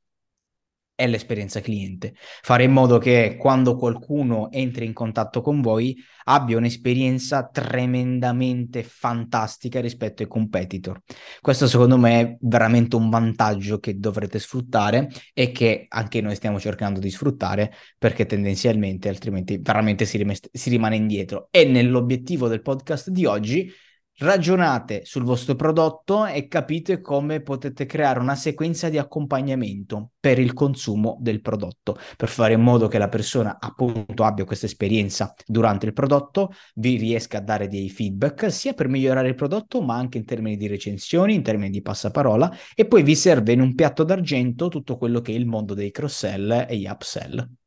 è 0.94 1.06
l'esperienza 1.06 1.60
cliente. 1.60 2.14
Fare 2.16 2.64
in 2.64 2.72
modo 2.72 2.98
che 2.98 3.36
quando 3.38 3.76
qualcuno 3.76 4.50
entri 4.50 4.84
in 4.84 4.92
contatto 4.92 5.40
con 5.40 5.60
voi 5.60 5.96
abbia 6.24 6.56
un'esperienza 6.56 7.48
tremendamente 7.48 8.82
fantastica 8.82 9.80
rispetto 9.80 10.22
ai 10.22 10.28
competitor. 10.28 11.00
Questo 11.40 11.66
secondo 11.66 11.96
me 11.96 12.20
è 12.20 12.36
veramente 12.40 12.96
un 12.96 13.10
vantaggio 13.10 13.78
che 13.78 13.98
dovrete 13.98 14.38
sfruttare 14.38 15.08
e 15.32 15.50
che 15.50 15.86
anche 15.88 16.20
noi 16.20 16.34
stiamo 16.36 16.60
cercando 16.60 17.00
di 17.00 17.10
sfruttare 17.10 17.72
perché 17.98 18.26
tendenzialmente 18.26 19.08
altrimenti 19.08 19.58
veramente 19.58 20.04
si, 20.04 20.18
rim- 20.18 20.48
si 20.52 20.70
rimane 20.70 20.96
indietro. 20.96 21.48
E 21.50 21.64
nell'obiettivo 21.64 22.48
del 22.48 22.62
podcast 22.62 23.10
di 23.10 23.24
oggi 23.24 23.72
ragionate 24.18 25.04
sul 25.04 25.24
vostro 25.24 25.54
prodotto 25.54 26.26
e 26.26 26.46
capite 26.46 27.00
come 27.00 27.40
potete 27.40 27.86
creare 27.86 28.20
una 28.20 28.34
sequenza 28.34 28.88
di 28.88 28.98
accompagnamento 28.98 30.10
per 30.20 30.38
il 30.38 30.52
consumo 30.52 31.16
del 31.20 31.40
prodotto, 31.40 31.96
per 32.16 32.28
fare 32.28 32.54
in 32.54 32.60
modo 32.60 32.88
che 32.88 32.98
la 32.98 33.08
persona 33.08 33.58
appunto 33.58 34.24
abbia 34.24 34.44
questa 34.44 34.66
esperienza 34.66 35.34
durante 35.46 35.86
il 35.86 35.92
prodotto, 35.92 36.52
vi 36.74 36.96
riesca 36.96 37.38
a 37.38 37.42
dare 37.42 37.68
dei 37.68 37.88
feedback 37.88 38.52
sia 38.52 38.74
per 38.74 38.88
migliorare 38.88 39.28
il 39.28 39.34
prodotto, 39.34 39.82
ma 39.82 39.96
anche 39.96 40.18
in 40.18 40.24
termini 40.24 40.56
di 40.56 40.66
recensioni, 40.66 41.34
in 41.34 41.42
termini 41.42 41.70
di 41.70 41.82
passaparola 41.82 42.52
e 42.74 42.86
poi 42.86 43.02
vi 43.02 43.16
serve 43.16 43.52
in 43.52 43.60
un 43.60 43.74
piatto 43.74 44.04
d'argento 44.04 44.68
tutto 44.68 44.96
quello 44.96 45.20
che 45.20 45.32
è 45.32 45.36
il 45.36 45.46
mondo 45.46 45.74
dei 45.74 45.90
cross-sell 45.90 46.66
e 46.68 46.76
gli 46.76 46.86
upsell. 46.86 47.61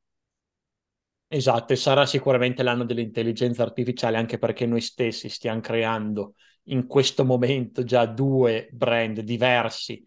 Esatto, 1.27 1.73
e 1.73 1.75
sarà 1.75 2.05
sicuramente 2.05 2.61
l'anno 2.63 2.85
dell'intelligenza 2.85 3.63
artificiale 3.63 4.17
anche 4.17 4.37
perché 4.37 4.65
noi 4.65 4.79
stessi 4.81 5.27
stiamo 5.27 5.59
creando 5.59 6.35
in 6.65 6.85
questo 6.87 7.25
momento 7.25 7.83
già 7.83 8.05
due 8.05 8.69
brand 8.71 9.19
diversi 9.21 10.03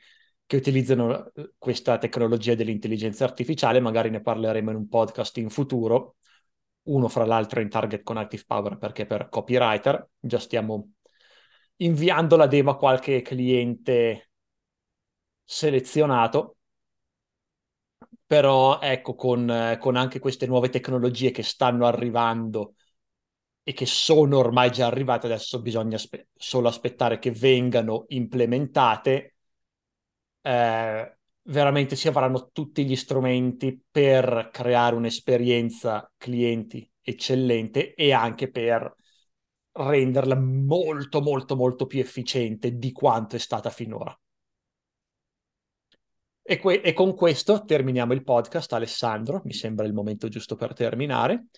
che 0.46 0.56
utilizzano 0.56 1.30
eh, 1.34 1.52
questa 1.58 1.98
tecnologia 1.98 2.54
dell'intelligenza 2.54 3.24
artificiale, 3.24 3.80
magari 3.80 4.10
ne 4.10 4.22
parleremo 4.22 4.70
in 4.70 4.76
un 4.76 4.88
podcast 4.88 5.36
in 5.38 5.50
futuro, 5.50 6.16
uno 6.84 7.08
fra 7.08 7.26
l'altro 7.26 7.60
in 7.60 7.68
target 7.68 8.02
con 8.02 8.16
Active 8.16 8.44
Power 8.46 8.78
perché 8.78 9.04
per 9.04 9.28
copywriter, 9.28 10.08
già 10.18 10.38
stiamo 10.38 10.92
inviando 11.76 12.36
la 12.36 12.46
demo 12.46 12.70
a 12.70 12.76
qualche 12.78 13.22
cliente 13.22 14.30
selezionato 15.44 16.57
però 18.28 18.80
ecco, 18.80 19.16
con, 19.16 19.76
con 19.80 19.96
anche 19.96 20.20
queste 20.20 20.46
nuove 20.46 20.68
tecnologie 20.70 21.32
che 21.32 21.42
stanno 21.42 21.86
arrivando 21.86 22.74
e 23.62 23.72
che 23.72 23.86
sono 23.86 24.38
ormai 24.38 24.70
già 24.70 24.86
arrivate, 24.86 25.26
adesso 25.26 25.60
bisogna 25.62 25.96
aspe- 25.96 26.28
solo 26.36 26.68
aspettare 26.68 27.18
che 27.18 27.30
vengano 27.32 28.04
implementate, 28.08 29.36
eh, 30.42 31.18
veramente 31.42 31.96
si 31.96 32.08
avranno 32.08 32.50
tutti 32.52 32.84
gli 32.84 32.96
strumenti 32.96 33.80
per 33.90 34.50
creare 34.52 34.94
un'esperienza 34.96 36.10
clienti 36.16 36.88
eccellente 37.00 37.94
e 37.94 38.12
anche 38.12 38.50
per 38.50 38.94
renderla 39.72 40.36
molto, 40.36 41.20
molto, 41.20 41.56
molto 41.56 41.86
più 41.86 42.00
efficiente 42.00 42.76
di 42.76 42.92
quanto 42.92 43.36
è 43.36 43.38
stata 43.38 43.70
finora. 43.70 44.18
E, 46.50 46.58
que- 46.58 46.80
e, 46.80 46.94
con 46.94 47.14
questo 47.14 47.64
terminiamo 47.66 48.14
il 48.14 48.24
podcast, 48.24 48.72
Alessandro. 48.72 49.42
Mi 49.44 49.52
sembra 49.52 49.84
il 49.84 49.92
momento 49.92 50.28
giusto 50.28 50.56
per 50.56 50.72
terminare. 50.72 51.48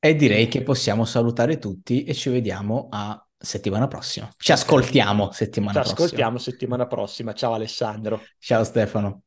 E 0.00 0.16
direi 0.16 0.48
che 0.48 0.62
possiamo 0.62 1.04
salutare 1.04 1.58
tutti 1.58 2.02
e 2.02 2.12
ci 2.12 2.30
vediamo 2.30 2.88
a 2.90 3.24
settimana 3.38 3.86
prossima. 3.86 4.28
Ci 4.36 4.50
ascoltiamo 4.50 5.30
settimana 5.30 5.72
ci 5.72 5.78
prossima. 5.78 5.96
Ci 5.96 6.04
ascoltiamo 6.04 6.38
settimana 6.38 6.86
prossima. 6.88 7.32
Ciao 7.32 7.52
Alessandro. 7.52 8.22
Ciao 8.38 8.64
Stefano. 8.64 9.22